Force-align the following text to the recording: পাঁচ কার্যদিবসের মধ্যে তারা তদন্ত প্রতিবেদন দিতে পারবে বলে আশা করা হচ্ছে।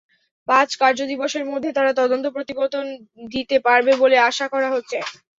পাঁচ 0.47 0.69
কার্যদিবসের 0.81 1.43
মধ্যে 1.45 1.69
তারা 1.73 1.91
তদন্ত 1.99 2.25
প্রতিবেদন 2.35 2.85
দিতে 3.31 3.57
পারবে 3.67 3.91
বলে 4.01 4.17
আশা 4.29 4.45
করা 4.53 4.69
হচ্ছে। 4.71 4.97